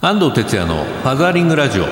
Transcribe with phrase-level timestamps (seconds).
[0.00, 1.84] 安藤哲也のファザーリングラジオ。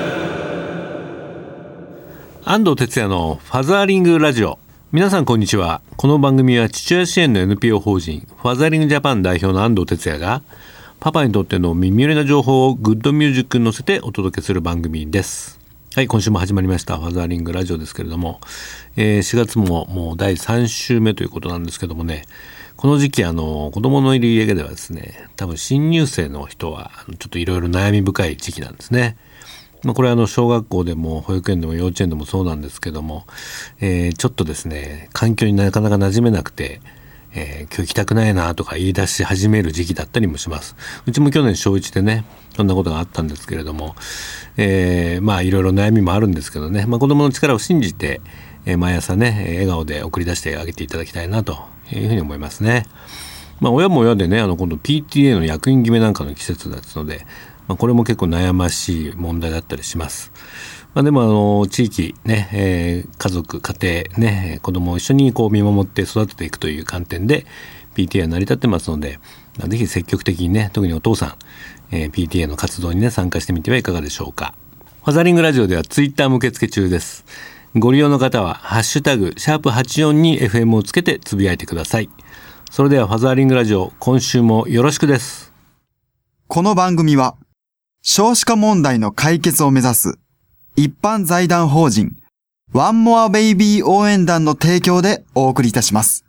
[2.45, 4.59] 安藤哲也のファザーリングラジオ。
[4.93, 5.81] 皆さんこんにちは。
[5.97, 10.41] この番組は父親支援の NPO 法人ファザーリングジャパン代表の安藤哲也が
[11.01, 15.59] パパにとっての耳寄りな情報をグッドミュージックに乗せてお届けする番組です。
[15.93, 18.39] はい今週も始まりましたファザーリングラジオですけれども、
[18.95, 22.23] えー、4月ももう第3週目ということなんですけどもね。
[22.77, 29.17] この時期あの子供のいる家ではですね多分新入生の人はちょっといろいろ悩み深い時期なんですね。
[29.83, 33.25] まあ、これはあの小学校でも保育園でも幼稚園でもそうなんですけども、
[33.79, 36.81] えー、ちょっとですね環境になかなか馴染めなくて、
[37.33, 40.75] えー、今日行きたくないなとか言い出し始める時期だったりもします。
[41.07, 43.95] うちも去年小1でねそんなことがあったんですけれども、
[44.55, 48.21] えー、まあいろいろ悩みもあるんですけどね、まあ、子供の力を信じて、
[48.65, 52.85] え、毎朝ね笑顔で送り出してあげていただきたいなというふうに思いますね。
[53.59, 57.25] まあ、親も親でね、あの、今度 PTA の役員決めなんかの季節ですので、
[57.67, 60.31] まあ、これも結構悩ましい問題だったりします。
[60.93, 67.45] まあ、でも、あの、地域ね、えー、家族、家庭ね、子供を一緒にこう見守って育てていくという観点で、
[67.95, 69.19] PTA は成り立ってますので、
[69.57, 71.35] まあ、ぜひ積極的にね、特にお父さん、
[71.91, 74.53] えー、PTA の活動にね、参加してみてはいかがでしょうか。
[75.03, 77.25] ファザリングラジオではツイッターも受付中です。
[77.79, 82.09] ご利用の方は、ハッシュタグ、シャープ84に FM をつけてつぶやいてください。
[82.71, 85.53] それではファザーリングラジオ、今週もよろしくです。
[86.47, 87.35] この番組は、
[88.01, 90.17] 少子化問題の解決を目指す、
[90.75, 92.15] 一般財団法人、
[92.73, 96.25] ワンモアベイビー応援団の提供でお送りいたします。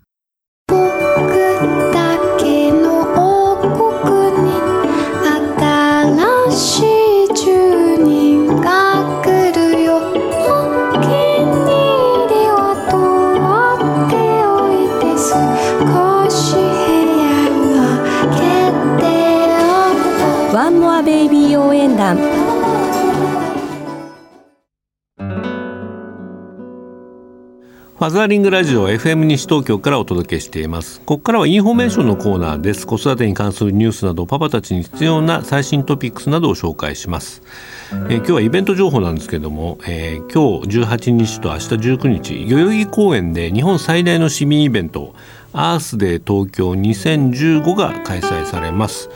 [21.96, 22.16] 談
[27.98, 31.00] ファザーリングラジオ FM 西東京からお届けしています。
[31.00, 32.86] ここからはインフォメーションのコーナーです。
[32.86, 37.42] 子育てに関するニュースなどパパたちに必要な最新トピックスなどを紹介します。
[37.90, 45.12] えー、今日はイベント情報なんですけども、えー、今日18日と明日19日、代々木公園で日本最大の市民イベント
[45.52, 49.10] アースデー東京2015が開催されます。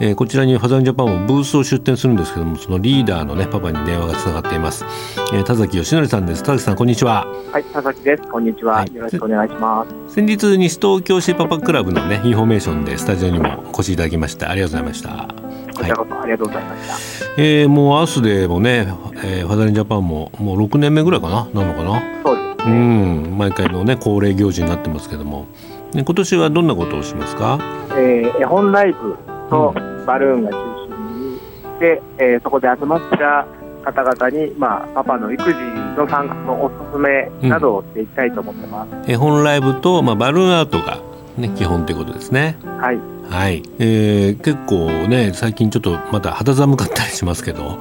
[0.00, 4.84] えー、こちらにファザージャパンもブースを出展するんですけどもそのリーダーのねパパに電話がつながっています、
[5.32, 6.42] えー、田崎義則さんです。
[6.42, 7.26] 田崎さんこんにちは。
[7.52, 8.22] はい田崎です。
[8.24, 10.14] こんにちは、はい、よろしくお願いします。
[10.14, 15.28] 先日西東京市パパクラブのねインフォメーションでスタジオにもお越しいただきましてありがとうございました。
[15.76, 18.86] こちらこそありがとうございました、えー、もうアースでもね、
[19.24, 21.48] えー、ファザージャパンももう6年目ぐらいかな？
[21.52, 22.22] なのかな？
[22.24, 22.72] そうですね。
[22.72, 23.38] うん。
[23.38, 25.46] 毎回のね恒例行事になってますけども。
[25.94, 27.60] 今年はどんなことをしますか、
[27.90, 29.16] えー、絵本ライブ
[29.54, 30.56] とバルーンが中
[30.88, 31.40] 心に
[31.80, 33.46] で、えー、そこで集まった
[33.84, 35.50] 方々に、まあ、パパの育児
[35.96, 41.00] の参加のおすすめなどをしていきたいと思ってます、うん、絵本ライブと、まあ、バルーンアートが、
[41.36, 42.56] ね、基本ということですね。
[42.62, 42.98] はい。
[43.28, 47.78] はい、えー、結構ね最近ちょっとまた肌寒かったりしますけど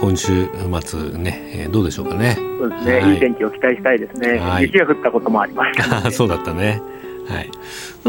[0.00, 0.48] 今週
[0.82, 2.36] 末ね、えー、どうでしょうかね。
[2.60, 6.82] そうですね、はい、いい天気を期待したいですね、はい、雪が降ったこともありました、ね、 そうだったね
[7.30, 7.50] はい、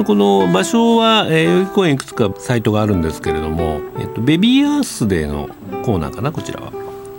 [0.03, 5.49] この場所は、えー、代々木公園いくつかサイトがあるんですけれども、えっと、ベビーアースデーの
[5.83, 6.71] コーナーかなこちらは。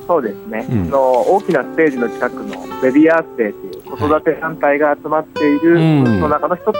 [0.09, 6.73] そうですね、うん、の大きなステージの近くのベビーアースデーという子育て団体が集まっている、はい、その中の一つの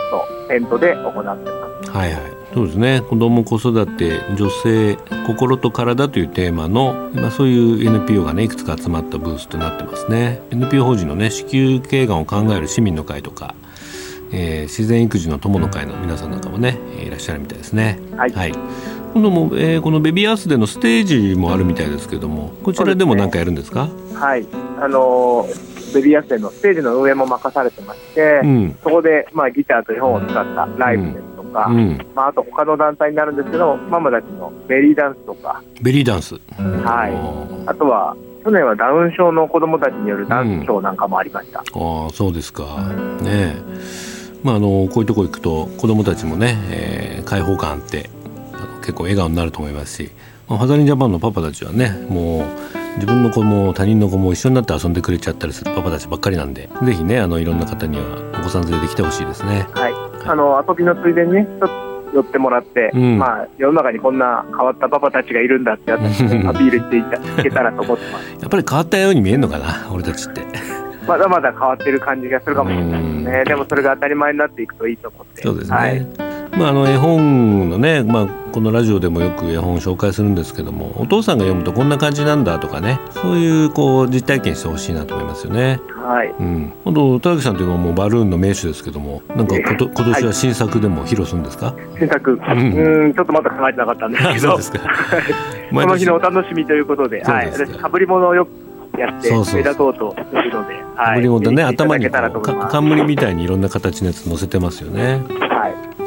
[0.49, 2.21] テントで行ってます、はいはい。
[2.53, 3.01] そうですね。
[3.01, 10.41] 子ども子育て女性心と体というテーマの、まあ、そういう NPO がねいくつか集まったブースとなってますね。
[10.51, 13.55] NPO 法人のね子宮頸がんを考える市民の会とか
[14.33, 17.99] えー、自然育児の友の会の皆さんなんかもねいらっしゃるみたいですね。
[18.17, 18.53] はい、はい。
[19.13, 24.47] 今度も、えー、このベビーアースでのステージもあるみたいですけどもこちらでも何かやるんですか、ね、はい。
[24.81, 25.45] あの
[25.93, 42.63] ベビーアースでのステージの運営も任されてまして、うん、そこで、まあ、ギターと絵本を使ったライブですとか、うん、まあ、あと他の団体になるんですけどママたちのベリーダンスとかベリーダンスはいあとは去年はダウン症の子どもたちによるダンスショーなんかもありました、うん、ああそうですか
[43.21, 43.55] ね
[44.43, 48.09] まあ、あのこういうとこ行くと子どもたちもね、えー、開放感あって
[48.81, 50.11] 結構笑顔になると思いますし、
[50.47, 58.03] まあ、ファザリンジャパンのパパたちはねもう自分の子も他人の子も一緒になって遊んでくれちゃったりするパパたちばっかりなんでぜひねあのいろんな方には
[58.39, 59.67] お子さん連れてきてほしいですね。
[59.71, 68.31] はい、はい、あの遊びのついでにねちょっと寄ってもらって、うん、まあ世の中にこんな変わったパパたちがいるんだってアピールしていけたらと思ってます。
[68.39, 70.41] やっぱり変わったように見えるのかな俺たちって
[71.07, 73.43] まだまだ変わってる感じがするかもしれないですね。
[73.45, 75.41] でもそれが当たり前になっていくといいと思って。
[75.41, 75.77] そうですね。
[75.77, 85.79] はいまあ、あの絵本のね、まあ、このラジオでもよく絵本を紹介するんですけどもお父さんが読むとこんな感じなんだとかねそういうこう実体験してほしいなと思いますよね。
[86.03, 86.29] はい。
[86.29, 86.73] うん。
[86.85, 94.79] あと田崎さんというのはもうバルーンの名手ですけどもなんかこと今年は新作でも披露するんですか、はい、新作、うん、んちょっとまだ考えてなかったんですけどそうですか
[95.71, 98.62] この日のお楽しみということで、はい、私かぶり物をよく
[98.97, 105.21] やって目立とうとするので、はい、かぶり物ね頭に冠みたいにいろんな形のやつ載せてますよね。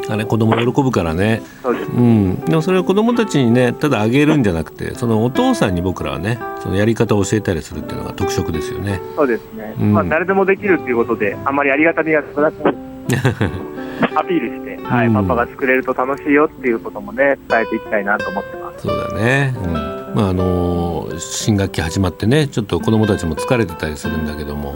[0.08, 1.42] あれ子供喜ぶからね。
[1.64, 9.00] うでうん、でもそれは子供たちにねただあげるんじゃなくてそのお父さんに僕らはねそのやり方を教えたりするっていうのが特色ですよね。
[9.16, 12.68] そうですね、うん、まあ誰でもできるっていうことであんまりありがたみが少なく
[14.14, 18.86] アピールして、はい、うん、パパが作れると楽しいよっていうこともね伝えていきたいなと思ってます。
[18.86, 19.85] そうだね、うん
[20.16, 24.74] まああの新学期始まってねちょっと子供たちも疲れてたりするんだけども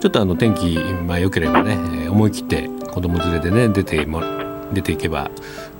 [0.00, 0.76] ちょっとあの天気、
[1.06, 4.20] まあ、良ければね思い切って子供連れでね出ても
[4.72, 5.30] 出ていけば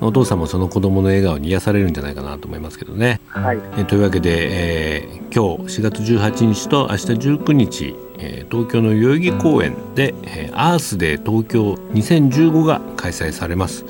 [0.01, 3.21] お父さんもその子供の笑顔に癒されるんじゃないかなと思いますけどね。
[3.27, 13.85] はい、えというわけで、えー、今日4月18日と明日19日、えー、東京の代々木公園で、えー、アースデー東京2015が開催されます。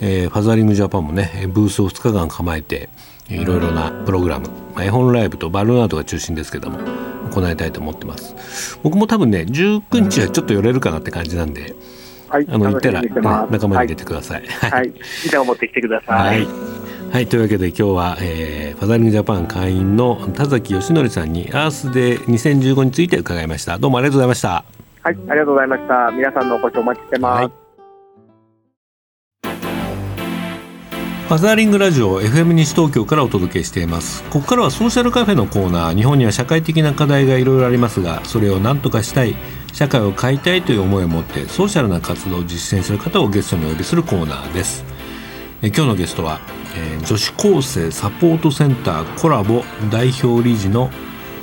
[0.00, 2.88] えー、ファザーリングジャパンもねブースを2日間構えて
[3.28, 6.78] いろいろなプログラム、まあ、絵本ライブとバルーンアートが中心ですけども
[7.32, 8.78] 行いたいと思ってます。
[8.82, 11.74] 僕も多分ね19日はちょっと寄れるかなって感じなんで、
[12.28, 14.46] はい、あの行ったら、ね、仲間に入れてください。
[14.46, 14.92] はい、
[15.24, 16.44] ギターを持ってきてください。
[16.44, 16.48] はい。
[17.12, 23.78] はい、というわけで今日は、えー、ファザーリングジャパン会員の田崎義則さんにアースで2015について伺いました。
[23.78, 24.64] どうもありがとうございました。
[25.02, 26.10] はいありがとうございました。
[26.10, 27.65] 皆さんのお越しお待ちしてます、はい
[31.26, 34.22] ファザーリングラジオ FM 西東京からお届けしています。
[34.30, 35.96] ここからはソーシャルカフェのコーナー。
[35.96, 39.34] 日本には社会的な課題がいろいろありますがそれを何とかしたい。
[39.72, 44.84] 社会を変えたいという思いを持ってソーシャルな活動を実践する方をゲストにお呼びするコーナーです。
[45.62, 46.38] え今日のゲストは、
[46.76, 50.90] えー、女子高生サポートセンターコラボ代表理事の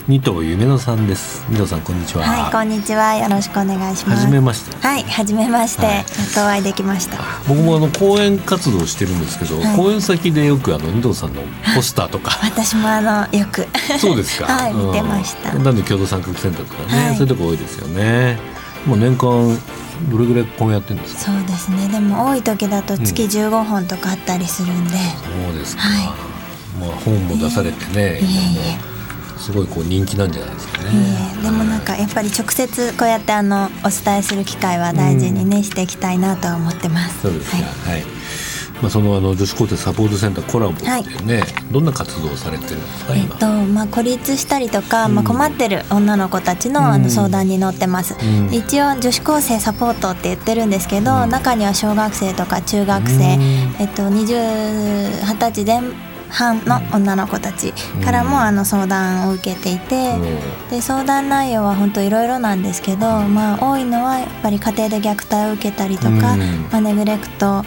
[0.06, 6.04] 二藤夢乃さんです二藤さんこんにちははいこんにちはよろしくお願いします初めましてはい初めまして、はい、
[6.46, 7.16] お会いできました
[7.48, 11.42] 僕もあの講演活動してるんですけど、はい、講演先でよくあの二藤さんの
[11.74, 13.66] ポスターとか私もあのよく
[13.98, 18.38] そうですかはい見てました、なんで共同参画センターとかね、はい、そういうとこ多いですよね
[18.86, 19.58] もう年間
[20.12, 28.28] どれぐらい本やってるんですかそうですねでも多い時だと月15本とかあったりするんで、うん、そうですか、はい、まあ本も出されてね、いえい
[28.90, 28.93] え
[29.44, 30.90] すごいこう人気なんじゃないですかね。
[31.44, 37.24] でもなんかやっぱり直接こうやってあのお伝えする機会は大事にね、うん、していきたいなと思ってます。
[37.24, 37.58] そうですか。
[37.58, 38.14] はい、はい。
[38.82, 40.88] まあ、そのあの女子高生サポートセンターコラボってい。
[40.88, 53.24] うね、はい、どんな活動をされてるんですか、えっとまあ、孤立したりとか、うん、まあ、困ってる女の子たちのあの相談に乗ってます、うん、一応女子高生サポートって言ってるんですけど、うん、中には小学生とか中学生、
[53.80, 55.80] えっと、20, 20歳で
[56.34, 57.72] 半の女の子たち
[58.04, 60.18] からもあの相談を受けていて、
[60.70, 66.36] で相談内容は本当いろいろなんですけど、まあ、多いのはやっぱり家庭で虐待を受けたりとか、
[66.72, 67.64] まあ、ネグレクト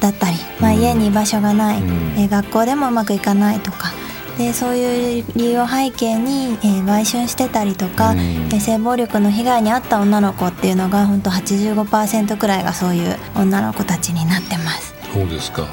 [0.00, 1.82] だったり、まあ、家に居場所がない、
[2.18, 3.92] え学校でもうまくいかないとか。
[4.38, 14.94] でそういう理由を背景に、えー、売春してたりとか、うん、性暴力の被害に遭った女の子っていうのが本当85%くらいがそういう女の子たちになってます。
[15.10, 15.66] そうですか。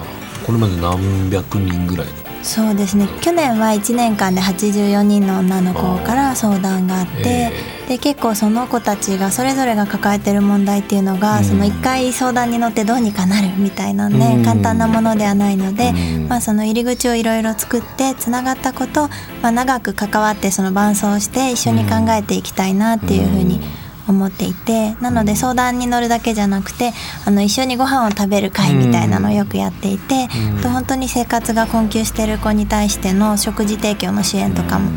[0.46, 2.08] これまで何百人ぐらい
[2.44, 3.08] そうですね。
[3.22, 19.08] 去年は1年間で84人の女の子から相談があって、えー、で結構その子たちがそれぞれが抱えてる問題っていうのが、うん、その1回相談に乗ってどうにかなるみたいなね、うん、簡単なものではないので、うん、まあ、その入り口をいろいろ作ってつながったこと、
[19.42, 23.62] まあ、長く関わってその伴走して一緒に考えていきたいなっていうふうに、
[24.08, 26.92] 思っていてなので相談に乗るだけじゃなくて
[27.26, 34.92] あの一緒にご飯を食べる会みたいなのをよくやっていて、うん、と本当に生活が困窮してる子に対しての食事提供の支援とかも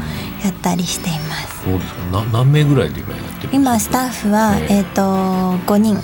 [0.44, 1.64] やったりしています。
[1.64, 2.24] そうですか。
[2.32, 5.02] 何名ぐらいで今やってる今スタッフは、えー、と
[5.66, 5.96] 5人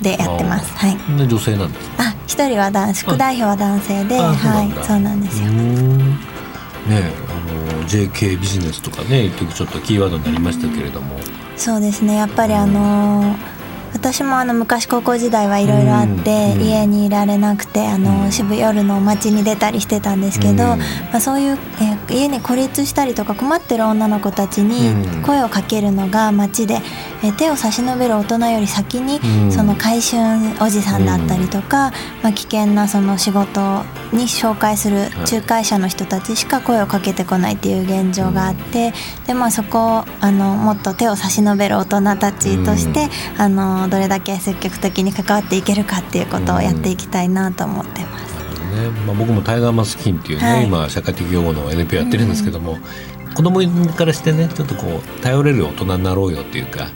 [0.00, 0.74] でやってます。
[0.76, 0.96] はい。
[1.28, 4.86] 女性なんですあ一人は男副代表は男性ではい。
[4.86, 5.48] そうなんですよ。
[5.48, 11.16] ねあの JK ビジネスとかねちょっとキーワードになりましたけれども。
[11.56, 12.16] そうですね。
[12.16, 13.36] やっぱりあの
[13.92, 20.78] 私もあの昔高校時代はいろいろあって、家にいられなくてあの渋夜の街に出たりしてたんですけど、ま
[21.14, 21.58] あ、そういう、
[22.10, 26.80] え家に孤立したりとか困ってる女の子たちに声をかけるのが街で、
[27.24, 30.20] え手を差し伸べる大人より先に、その回春
[30.60, 33.60] おじさんだったりとか、まあ、危険なその仕事
[34.12, 38.92] に紹介する仲介者の人たちしか声をかけてこないっていう現状があって
[39.26, 48.32] で、まあ、そこをあのもっと手を差し伸べる大人たちとして、あのどれだけ積極的に関わっていけるかっていうことをやっていきたいなと思ってます。
[48.72, 53.60] ねまあ、僕もタイガーマスキンっていうね、はい、今社会的養護の NPO やってるんですけども、うん、子供
[53.92, 56.88] からしてねちょっとこう頼れる大人になろうよっていうか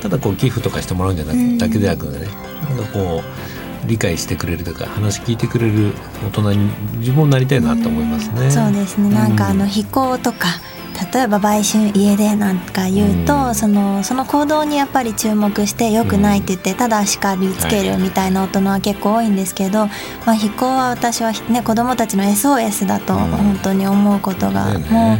[0.00, 5.92] ただこう寄付とかしてもらうんじゃなく、うん、だけでなくねなんかこう理解してくれるとか話聞いてくれる
[6.26, 6.58] 大人に
[6.98, 8.46] 自分もなりたいなと思いますね。
[8.46, 9.08] うん、そうですね。
[9.08, 10.48] なんかあの飛行とか、
[11.12, 19.86] 例えば売春家でなんか言うと、うん、そのその行動にやっぱり注目してよくないって言って、ただ叱りつけるみたいな大人は結構多いんですけど、
[20.26, 25.16] まあ、非行は私は、ね、子どもたちの SOS だと本当に思うことがも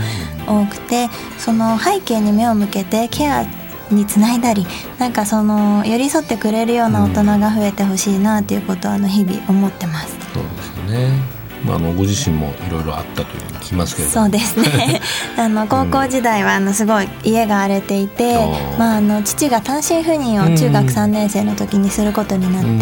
[0.48, 1.08] う多くて
[1.38, 3.46] その背景に目を向けてケア
[3.90, 4.66] につないだり
[4.98, 10.16] なんかその寄り添ってくれるような大人が増えてほしいなっていうことはあの日々思ってます。
[10.32, 11.38] そうですね。
[11.64, 14.08] まあ、あのご自身もいろいろあったという聞きますけど。
[14.08, 15.00] そうですね。
[15.36, 22.80] あの高校時代はあのすごい家が荒れていて、うん、まあ、あの父が単身赴任を中学3年生の時にすることになって、うん、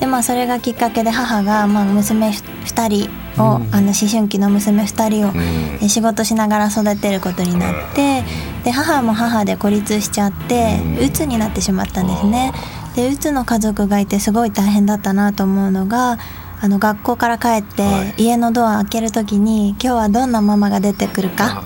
[0.00, 5.32] でまあ、それがきっかけで母が、まあ、娘2人を、うん、あの思春期の娘2人を、
[5.80, 8.24] うん、仕事しながら育てることになって
[8.66, 12.52] で母も母で孤立しちゃってうつになってしまったんですね。
[12.96, 16.18] でうつの家族がいてすごい大変だったなと思うのが
[16.60, 17.84] あの学校から帰って
[18.16, 21.62] 家のドア開ける時に今日はどんなママが出てくるか。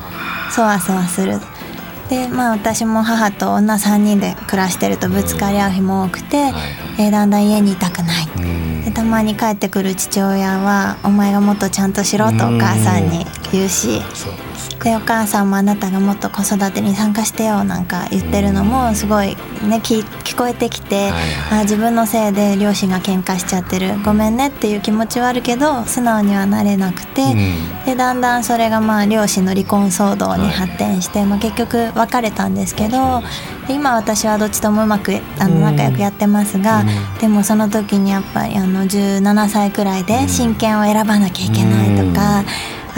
[0.50, 1.40] そわそわする。
[2.11, 6.52] でまあ私も母と女3人で暮らしてるとぶつかり合う日も多くて、
[6.99, 8.85] えー、だんだん家にいたくない。
[8.85, 14.00] でたまに帰ってくる父親は「お前がもっとちゃんとしろ」とお母さんに言うし
[14.83, 19.37] でお母さんもあなたがもっと子育てに参加してよなんか言ってるのもすごいね
[19.83, 33.23] 聞聞こえてきて、はいはい、あ自分のせいで両親が喧嘩しちゃってるごめんねっていう気持ちはあるけど素直にはなれなくて、うん、でだんだんそれがまあ両親の離婚騒動に発展して、はい、まあ、結局別れたんですけど
[33.69, 42.45] 今私はどっちともうまくあの仲良くやってますが、うん、でもその時にやっぱりあの17歳くらいで親権を選ばなきゃいけないとか。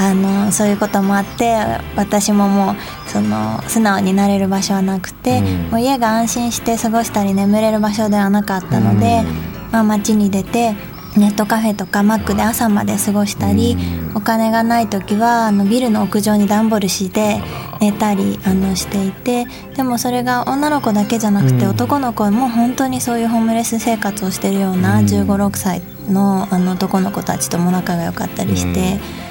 [0.03, 1.55] うんあのそういうこともあって
[1.97, 2.77] 私ももう
[3.09, 10.75] その素直になれる場所はなくて、うん、もう家が安心して過ごしたり眠れる場所ではなかったので、うん、まあ、街に出て
[11.17, 13.77] ネットカフェとかマックで朝まで過ごしたり、
[14.11, 17.41] うん、お金がない時はあのビルの屋上に段ボールして
[17.81, 29.23] 寝たりあのしていてでもそれが女の子だけじゃなくて、男の子も本当にそういうホームレス生活をしてるような1 5 6歳のあの男の子たちとも仲が良かったりして。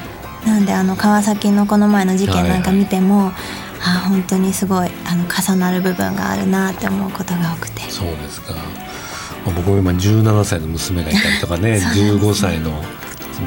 [0.45, 3.33] なんであの川崎のこの前の事件なんか見ても、はい、
[3.81, 7.81] あ本当にすごいあの重なる部分があるなって思うことが多くて。
[7.89, 12.83] そうですか、まあ、僕も今17歳の娘がいたりとかね 15歳の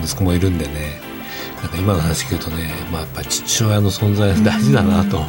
[0.03, 1.01] 息子もいるんでね
[1.63, 5.25] なんか今の話聞くとね、まあ、やっぱり父親の存在大事だなと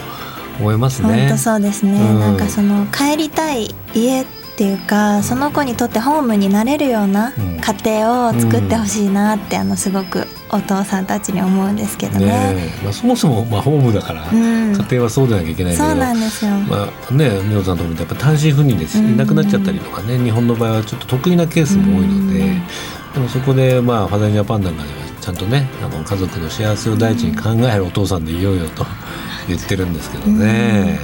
[0.59, 1.27] 思いますね。
[1.27, 4.25] 本当そうですね、うん、なんかその帰りたい家っ
[4.57, 12.25] ていうかその子にとってホームになれるような家庭を作ってほしいなってあのすごくお父さんたちに思うんですけどね。
[12.25, 16.51] ねまあ、そもそもまあホームだから、家庭はそうでなきゃいけないけど、そうなんですよ。
[16.51, 22.39] まあね、美穂さんともやっぱ単身赴任でいなくなっちゃったりとかね、日本の場合はちょっと得意なケースも多いので、
[23.13, 28.85] でもそこでまあファザージャパンなんかではちゃんとね、あの家族の幸せを第一に考えるお父さんでいようよと
[29.47, 30.99] 言ってるんですけどね。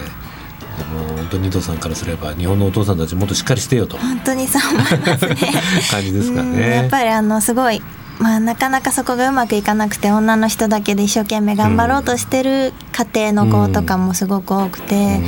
[0.77, 3.97] でも本当に伊藤さんからすれば日本のお父さんたちもっとしっかりしてよと。
[3.97, 5.35] 本当にそう思いますね。
[5.89, 6.75] 感じですかね。
[6.75, 7.81] やっぱりあのすごい
[8.19, 15.19] まあ、なかなかそこがうまくいかなくて女の人だけで一生懸命頑張ろうとしてる家庭の子とかもすごく多くて、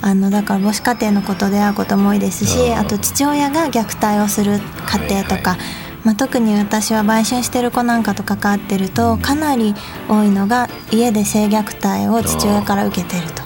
[0.00, 5.56] あのだから母子家庭のことで会うことも多いですしあと父親が虐待をする家庭とか。
[6.04, 9.74] まあ、特に私は売春してる子なんかと関わってるとかなり
[10.08, 13.42] 多いのが家で性虐待を父親から受けてると。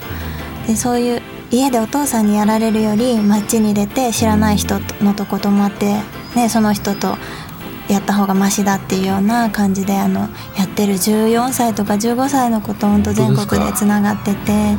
[0.67, 5.95] でそういう家でお父さんにやられるより街に出て知らない人のとこ泊まって、
[6.35, 7.17] ね、その人と
[7.93, 10.21] やった方がマシだっていうような感じであの
[10.57, 14.77] やってる14歳とか15歳の子と本当全国でつながってて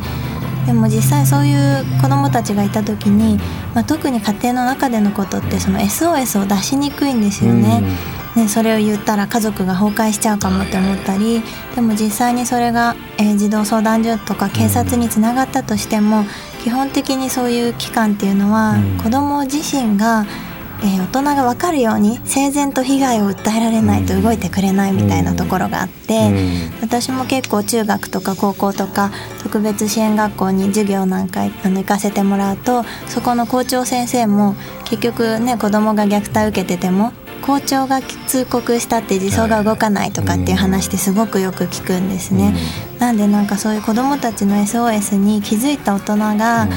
[0.65, 3.37] でも実際そういう子どもたちがいた時に、
[3.75, 7.83] まあ、特に家庭の中でのことってその SOS を出しにくいんですよね。
[8.35, 11.43] ね、それを言ったら家族が崩壊しちゃうかもって思ったり
[11.75, 16.25] でも実際にそれが、えー、児童相談所とか警察につながったとしても
[16.63, 20.25] 基本的にそういう機関っていうのは子ども自身が
[20.83, 26.31] えー、大人が分かるように整然と被害を訴えられないと動いてくれないみたいなところがあって、
[26.81, 29.11] 私も結構中学とか高校とか
[29.41, 37.13] 特別支援学校に授業なんかあの行かせてもらうとそこの校長先生も結局ね子供が虐待受けてても
[37.45, 42.55] 校長が通告したって児相が動かないとかっていう話ってすごくよく聞くんですね、
[42.93, 46.67] うん、なんでなんかそういう子どもたちの SOS に気づいた大人が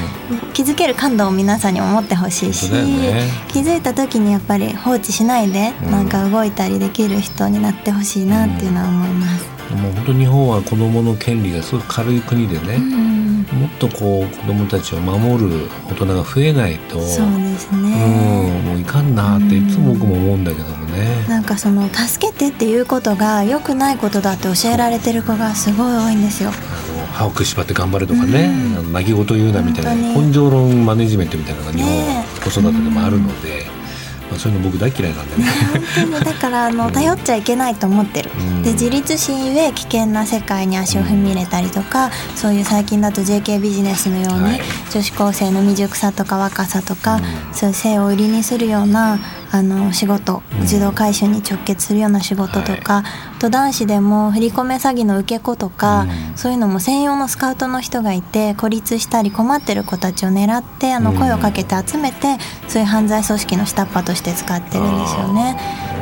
[0.53, 9.56] 気づける感度を皆さんにも持ってほしいし、ね、気づいた時にやっぱり放置しないでなんか動いたりできる人になってほしいなっていうのは思います。
[9.75, 13.17] もう本当日本は子どもの権利がすごく軽い国でね、うん。
[13.57, 26.49] もっとこう子どもたちを守る大人が増えないとそうですね、うん、もういかんなっていつも僕も思うんだけどもね、なんかその助けてっていうことが良くないことだって教えられてる子がすごい多いんですよ。
[26.49, 33.76] あの歯をくしばって頑張れとかね、うん、泣き言言うなみたいな根性論マネジメントみたいなのが日本は子育てでもあるので。
[34.29, 35.45] まあ、そういうの僕大嫌いなんでね。
[36.11, 49.19] 本だからあの頼っちゃいけないと思ってる、うん、で自立心ゆえ危険な世界に足を踏み入れたりとか、そういう最近だと JK ビジネスのように、はい、女子高生の未熟さとか若さとか、うん、そういう性を売りにするような
[49.51, 53.03] あの仕事児童回収に直結するような仕事とか、は
[53.37, 62.37] い、と男子でも振り込め詐欺の受け子とか、うん、そういうのも専用のスカウトの人がいて孤立したり困ってる子たちを狙ってあの声をかけて集めて、
[62.67, 65.57] そういう犯罪組織の下っ端として使ってるんですよね。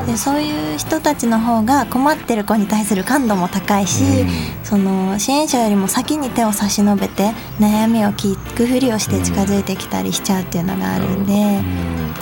[0.05, 4.29] でそういう人たちの方が困ってる子に対する感度も高いし、うん、
[4.63, 12.15] その支援者よりも先に手を差し伸べて悩みを聞くふりをして近づいてきたりしちゃうっていうのがあるんで。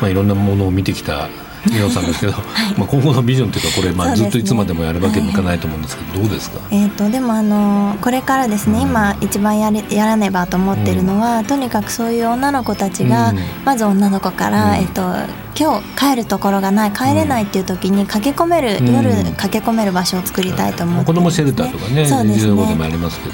[0.00, 1.28] うんまあ、いろんなものを見てきた
[1.66, 22.54] 皆さんですけど、 はい、まあ今後のビジョンというかこれまあずっといつまでもやるわけにいかないと思うんですけど、どうですか、えーと、でもあのこれからですね、うん、今一番やれやらねばと思ってるのは、うん、とにかくそういう女の子たちが、うん、まず女の子から、えーと今日帰るところがない帰れないっていう時に駆け込める、うん、夜駆け込める場所を作りたいと思って、ね、子供シェルターとかねそうですね。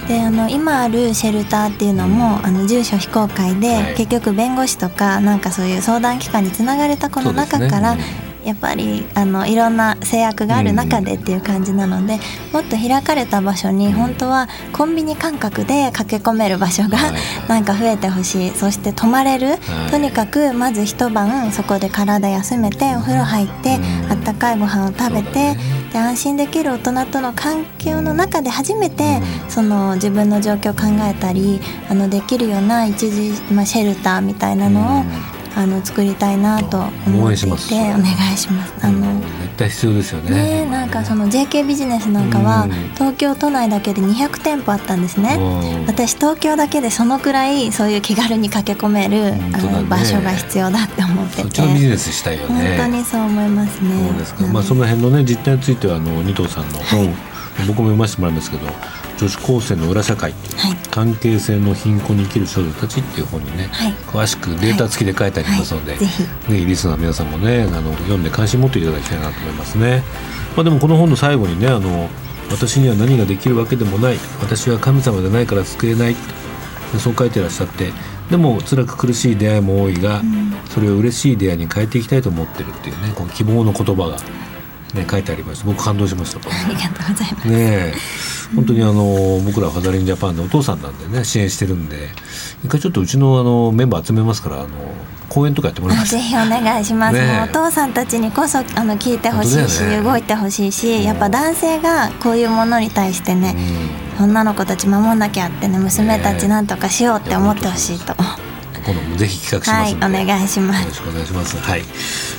[0.08, 7.96] であの今あるシェルターっていうのも、あの住所非公開で、はい、結局弁護士とかなんかそういう相談機関につながれた子の中から、
[8.46, 12.18] やっぱりあのいろんな制約がある中でっていう感じなので、
[12.52, 16.98] もっと開かれた場所に本当はコンビニ感覚で駆け込める場所が
[17.48, 18.50] なんか増えてほしい。
[18.50, 19.56] そして泊まれる、
[19.90, 25.56] とにかくまず一晩そこで体休めてお風呂入ってあったかいご飯を食べて。
[25.92, 35.04] で安心できる大人との環境の中で初めてその自分の状況を考えたりあのできるような一時、まあ、シェルターみたいなのを
[35.56, 37.74] あの作りたいなと思っていてお願いします。
[38.82, 40.64] あの絶対必要ですよね。
[40.64, 45.38] ねなんかその JK ビジネスなんかは東京都内だけで200店舗あったんですね。
[45.86, 51.42] 私東京だけでそのくらいそういう気軽に駆け込める、あの場所が必要だって思ってて。
[51.42, 52.76] そっちのビジネスしたいよね。
[52.76, 54.08] 本当にそう思いますね。
[54.08, 57.08] そうですか、まあその辺のね実態についてはあの二藤さんの本、はい、
[57.66, 58.66] 僕も読ませてもらいますけど
[59.18, 60.36] 女子高生の裏社会、は
[60.68, 66.24] い、関係性の貧困に生きる少女たちっていう本にね、はい、詳しくデータ付きで書いてありますので、はい、ぜひ。
[66.66, 70.02] リスナーの皆さんもねあの読んで関心持っていただきたいなと思いますね。
[70.56, 72.08] まあ、でもこの本の最後にねあの
[72.50, 76.16] 私には何ができるわけでもない私は神様でないから救えない
[76.98, 77.92] そう書いてらっしゃって
[78.30, 84.16] でも辛く苦しい出会いも多いが、うん、それを嬉しい出会いに変えていきたいと思ってるっていうねこの希望の言葉が、
[84.94, 85.66] ね、書いてありました。
[85.66, 86.40] 僕感動しました。
[86.48, 87.48] ありがとうございます。
[87.48, 87.94] ね
[88.54, 92.08] 本当にあの僕らファザリンジャパンのお父さんなんでね支援してるんで
[92.64, 94.68] 一回ちょっとうちのあのメンバー集めますからあの
[95.28, 96.12] 講演とかやってもらいます。
[96.12, 103.56] ぜひお願いします、ね、お父さんたちにこそあの聞いてほしいし、ね、動いてほしいし、やっぱ男性がこういうものに対してね、
[104.20, 108.14] 女の子たち守んなきゃってね娘たちなんとかしようって思ってほしいと。
[108.86, 110.82] 今度もぜひ企画しますので、はい、お願いします。
[110.82, 111.56] よろしくお願いします。
[111.56, 111.82] はい。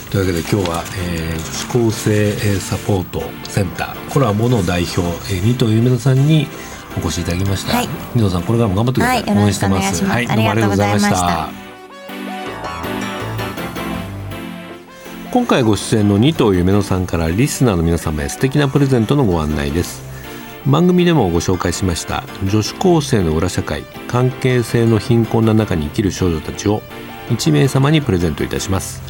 [0.10, 4.10] というわけで今日は、えー、女子高生サポートセンター。
[4.14, 6.48] コラボの代表、えー、二藤ゆめのさんに
[6.96, 10.06] お越しいただきました、はい、二藤さんこれからも頑張ってください、はい、応援してます。
[10.06, 11.50] はい、どうもありがとうございました。
[15.32, 20.07] 今回ご出演の二藤夢乃さんからリスナーの皆様へ素敵なプレゼントのご案内です
[20.68, 26.82] 番組でもご紹介しました女子高生の裏社会関係性の貧困な中に生きる少女たちを
[27.30, 29.02] 1名様にプレゼントいたします。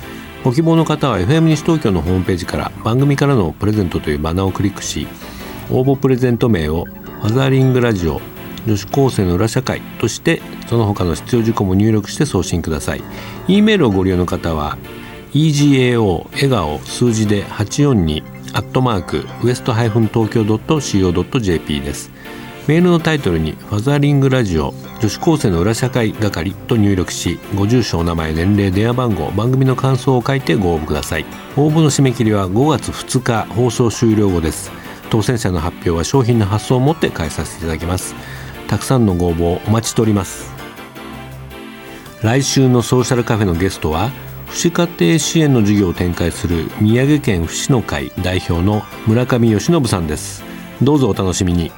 [0.44, 5.08] ご希望の方は FM 西東京のホームページから番組からのプレゼントというバナーをクリックし
[5.72, 8.22] 応募プレゼント名をファザーリングラジオ
[8.68, 13.04] 女子高生の裏社会としてその他の必要事項も入力して送信ください。
[13.48, 14.78] E メールをご利用の方は
[15.34, 22.12] egao 笑顔数字で842アットマークウエストハイフン東京 .co.jp です。
[22.68, 31.26] メールのタイトルに「ファザーリングラジオ女子高生の裏社会係」と入力しご住所お名前年齢電話番号番組の感想を書いてご応募ください。
[31.56, 34.72] 応募の締め切りは5月2日放送終了後です。
[35.10, 38.16] 当選者の発表は商品の発送をもって返させていただきます。
[38.68, 40.52] たくさんのご応募お待ちしております。
[42.22, 44.12] 来週のソーシャルカフェのゲストは
[44.48, 50.44] 福祉家庭支援の事業を展開する宮城県福祉の会代表の村上義信さんです。
[50.82, 51.72] どうぞお楽しみに。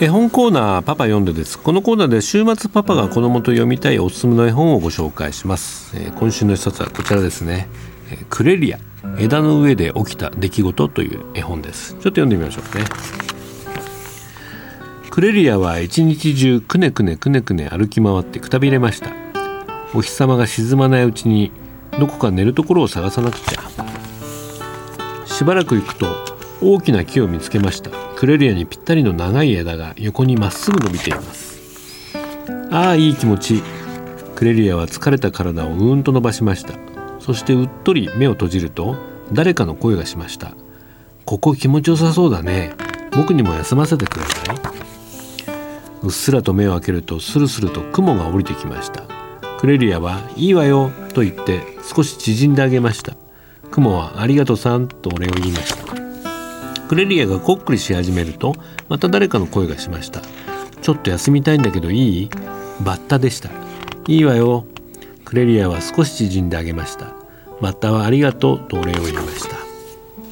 [0.00, 1.58] 絵本コーナーパパ読んでです。
[1.58, 7.68] このコーナーで週末パパが子供と読みたいおすすめの絵本をご紹介します、えー、今週の一冊はこちらですね、
[8.10, 8.78] えー、クレリア
[9.18, 11.92] 枝の上で起きた出来事という絵本です。
[11.92, 13.29] ちょっと読んでみましょうね。
[15.10, 19.12] クレリアは一日中くねくねくねくね歩き回ってくたびれました。
[19.92, 21.50] お日様が沈まないうちに
[21.98, 23.60] どこか寝るところを探さなくちゃ。
[25.26, 26.06] しばらく行くと
[26.62, 27.90] 大きな木を見つけました。
[28.16, 32.14] クレリアにぴったりの長い枝が横にまっすぐ伸びています。
[32.70, 33.62] ああいい気持ち。
[34.36, 36.74] クレリアは疲れた体をうんと伸ばしました。
[37.18, 38.96] そしてうっとり目を閉じると
[39.32, 40.54] 誰かの声がしました。
[41.24, 42.74] ここ気持ちよさそうだね。
[43.16, 44.79] 僕にも休ませてくれない？
[46.02, 49.04] うっすらと目を開けるとスルスルと雲が降りてきました。
[49.58, 51.60] クレリアはいいわよと言って
[51.94, 53.14] 少し縮んであげました。
[53.70, 55.94] 雲はありがとうさんとお礼を言いました。
[56.88, 58.56] クレリアがこっくりし始めると
[58.88, 60.22] また誰かの声がしました。
[60.80, 62.30] ちょっと休みたいんだけどいい？
[62.82, 63.50] バッタでした。
[64.08, 64.64] いいわよ。
[65.26, 67.12] クレリアは少し縮んであげました。
[67.60, 69.56] バッタはありがとうとお礼を言いました。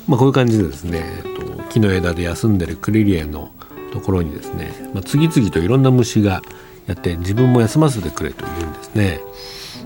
[0.08, 3.52] まあこういう感じでですね、えっと、木の枝で休んでるクレリアの
[3.92, 6.42] ところにですね、まあ、次々といろんな虫が
[6.86, 9.20] やって自分も休ませてくれと言うんですね、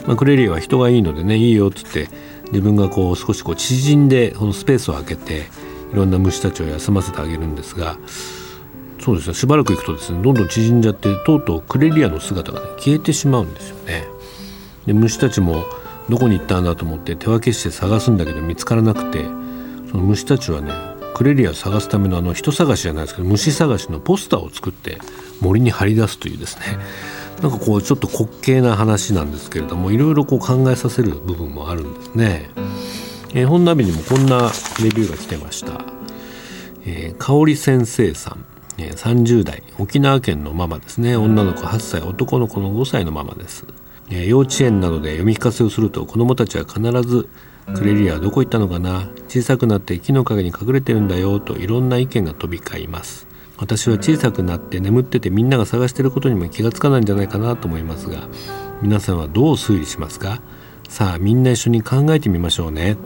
[0.07, 2.09] まあ、クレリアは人がいいのでねいいよっつって
[2.47, 5.47] 自分がこう少しこう縮んでこのスペースを空けて
[5.93, 7.99] いろんな虫たちを休ませてあげるんですが
[9.01, 14.05] そうですねしばらく行くとですねどんどん縮んじゃってとうとうクレリアの姿が、ね、消えてしまうんですよね。
[14.87, 15.65] で虫たちも
[16.09, 19.25] どこに行ったんだと思って手分けして探すんだけど見つからなくて
[19.91, 20.92] その虫たちはね
[21.23, 24.99] レリアを探すためのあの人探しじゃないですけど虫探しのポスターを作って
[25.41, 26.79] 森に張り出すというですね。
[27.43, 32.51] なんかこうちょっと滑稽な話なんですけれどもいろいろこう考えさせる部分もあるんですね。
[33.35, 34.51] えー、本ナビにもこんな
[34.83, 35.81] レビューが来てました。
[36.85, 38.45] えー、香織先生さん、
[38.79, 41.17] えー、30代沖縄県のママですね。
[41.17, 43.67] 女の子8歳男の子の5歳のママです、
[44.11, 47.29] えー、幼稚園などで読み聞かせをすると子どもたちは必ず
[47.75, 49.09] 「クレリアどこ行ったのかな？
[49.29, 53.27] 小さくなって木の陰に隠れてるんだよ」といろんな意見が飛び交います。
[53.59, 58.27] 私は小さくなって眠っててみんなが探してることにも気がつかないんじゃないかなと思いますが
[58.83, 60.41] 皆さんはどう推理しますか？
[60.89, 62.97] さあみんな一緒に考えてみましょうね。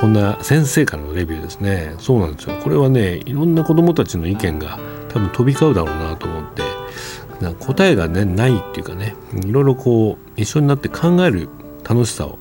[0.00, 1.94] こんな先生からのレビューですね。
[1.98, 2.56] そうなんですよ。
[2.62, 4.78] これはねいろんな子どもたちの意見が
[5.10, 6.62] 多分飛び交うだろうなと思って
[7.60, 11.48] 答えがねないっていうかねいろいろこう一緒になって考える
[11.88, 12.38] 楽しさを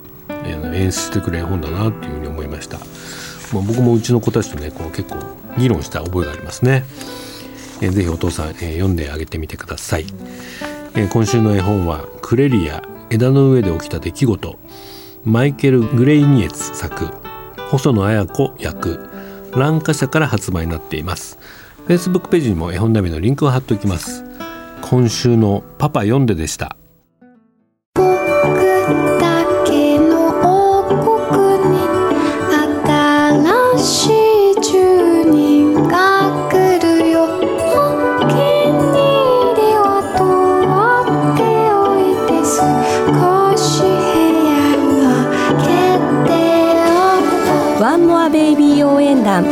[0.75, 5.17] 演出してくれる本だなっていうふうに思いました、まあ、僕もうちの子たちとねこう結構
[5.57, 6.85] 議論した覚えがありますね。
[7.81, 10.05] えぜひお父さん、え読んであげてみてください、
[10.95, 14.59] え今週の絵本は「クレリア枝の上で起きた出来事」
[15.25, 17.09] マイケル・グレイニエツ作
[17.69, 19.09] 細野綾子役。
[19.55, 21.39] 蘭華社から発売になっています。
[21.87, 24.23] Facebook ページにも絵本ナビのリンクを貼っておきます。
[24.81, 26.75] 今週のパパ読んででした。
[49.43, 49.49] フ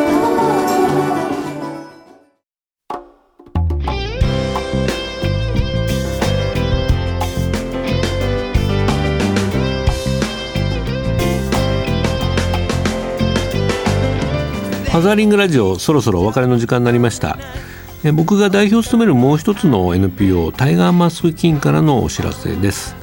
[14.97, 17.37] ァザーリングラジオそろそろお別れの時間になりました。
[18.13, 23.02] 僕が代表を務めるもう一つの NPO タイガーマスク金からのお知らせです。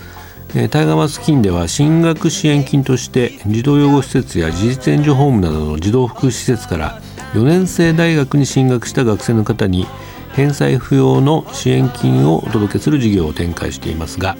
[0.52, 7.00] タイガーマス金では進学支援金として児童養護施設や自立援助ホームなどの児童福祉施設から
[7.34, 9.86] 4年生大学に進学した学生の方に
[10.32, 14.36] 返済不要の支援金をお届けする事業を展開していますが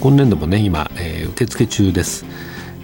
[0.00, 0.90] 今年度もね今
[1.30, 2.26] 受付中です。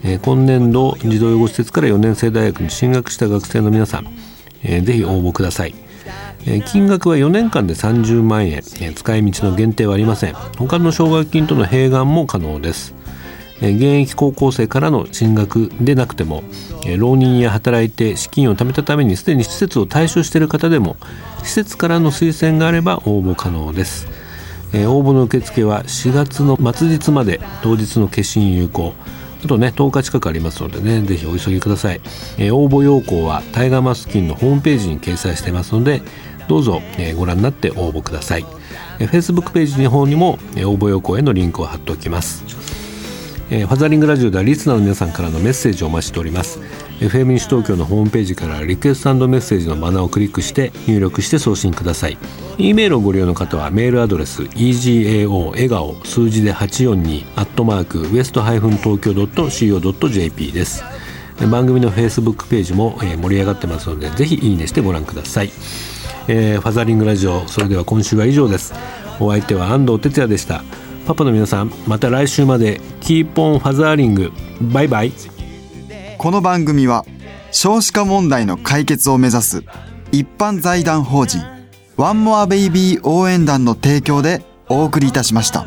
[0.04, 4.06] え、今年度児童養護施設から4年生大学に進学した学生の皆さん、
[4.64, 5.74] えー、ぜひ応募ください、
[6.66, 10.34] 金額は4年間で30万円、使い道の限定はありません。
[10.34, 12.94] 他の奨学金との併願も可能です。
[13.60, 16.42] 現役高校生からの進学でなくても
[16.98, 20.96] 浪人や働いて資金を貯めたためにすでに施設を退所している方でも
[21.44, 24.08] 施設からの推薦があれば応募可能です。
[24.74, 28.94] 応募の受付は4月の末日まで当日の決心有効。
[29.44, 32.00] あとね10日近くありますのでねぜひお急ぎください、
[32.50, 36.00] 応募要項はタイガーマスキンのホームページに掲載してますので
[36.52, 36.82] どうぞ、
[37.16, 38.44] ご覧になって応募ください、
[38.98, 42.44] Facebook ページの方にも、応募要項へのリンクを貼っておきます。
[43.48, 46.60] えー、ファザリングラジオではリスナーの皆さんからのメッセージをお待ちしております。
[47.00, 52.18] FM 西東京のホームページからリクエストメッセージのバナーをクリックして入力して送信ください。
[52.58, 60.84] E メールをご利用の方はメールアドレス egao 笑顔数字で842アットマークウエストハイフン東京 .co.jp です。
[61.50, 65.50] 番組の Facebook ページも、えー、盛り上がってますのでぜひいいねしてご覧ください、
[66.28, 68.74] えー、ファザリングラジオそれでは今週は以上です。
[69.20, 70.64] お相手は安藤哲也でした。
[71.06, 74.32] パパの皆さんまた来週まで Keep on fathering。
[74.60, 75.12] バイバイ。
[76.18, 77.04] この番組は
[77.50, 79.64] 少子化問題の解決を目指す
[80.12, 81.40] 一般財団法人
[81.96, 85.66] ワンモアベイビー応援団の提供でお送りいたしました。